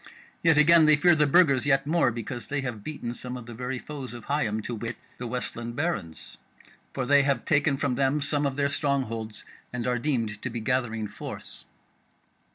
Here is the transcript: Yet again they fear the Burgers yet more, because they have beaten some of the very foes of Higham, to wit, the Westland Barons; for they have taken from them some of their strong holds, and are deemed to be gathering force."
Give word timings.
Yet 0.41 0.57
again 0.57 0.87
they 0.87 0.95
fear 0.95 1.13
the 1.13 1.27
Burgers 1.27 1.67
yet 1.67 1.85
more, 1.85 2.09
because 2.09 2.47
they 2.47 2.61
have 2.61 2.83
beaten 2.83 3.13
some 3.13 3.37
of 3.37 3.45
the 3.45 3.53
very 3.53 3.77
foes 3.77 4.15
of 4.15 4.23
Higham, 4.25 4.63
to 4.63 4.73
wit, 4.73 4.97
the 5.19 5.27
Westland 5.27 5.75
Barons; 5.75 6.39
for 6.91 7.05
they 7.05 7.21
have 7.21 7.45
taken 7.45 7.77
from 7.77 7.93
them 7.93 8.19
some 8.19 8.47
of 8.47 8.55
their 8.55 8.67
strong 8.67 9.03
holds, 9.03 9.45
and 9.71 9.85
are 9.85 9.99
deemed 9.99 10.41
to 10.41 10.49
be 10.49 10.59
gathering 10.59 11.07
force." 11.07 11.65